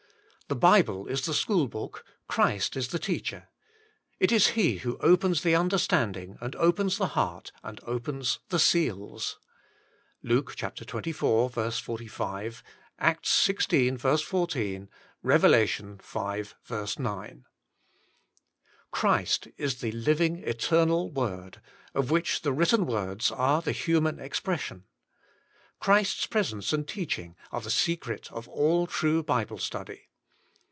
The 0.47 0.55
Bible 0.57 1.07
is 1.07 1.21
the 1.21 1.33
school 1.33 1.69
book, 1.69 2.03
Christ 2.27 2.75
is 2.75 2.89
the 2.89 2.99
Teacher. 2.99 3.47
It 4.19 4.33
is 4.33 4.47
He 4.47 4.79
who 4.79 4.97
opens 4.97 5.43
the 5.43 5.55
understanding, 5.55 6.37
and 6.41 6.57
opens 6.57 6.97
the 6.97 7.07
heart, 7.15 7.53
and 7.63 7.79
opens 7.85 8.39
the 8.49 8.59
seals. 8.59 9.39
(Luke 10.21 10.53
xxiv. 10.57 11.15
45, 11.85 12.63
Acts 12.99 13.47
xvi. 13.47 13.97
14, 14.21 14.89
Eev. 15.23 16.53
V. 16.67 17.01
9.) 17.01 17.45
Christ 18.91 19.47
is 19.55 19.75
the 19.79 19.91
living 19.93 20.37
eternal 20.39 21.09
Word, 21.09 21.61
of 21.93 22.11
which 22.11 22.41
the 22.41 22.51
written 22.51 22.85
words 22.85 23.31
are 23.31 23.61
the 23.61 23.71
human 23.71 24.19
expres 24.19 24.59
sion. 24.59 24.83
Christ's 25.79 26.25
presence 26.27 26.73
and 26.73 26.85
teaching 26.85 27.37
are 27.53 27.61
the 27.61 27.71
secret 27.71 28.29
of 28.33 28.49
all 28.49 28.85
true 28.85 29.23
Bible 29.23 29.57
study. 29.57 30.09